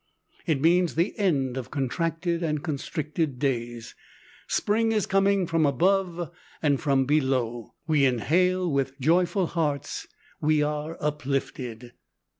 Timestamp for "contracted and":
1.69-2.63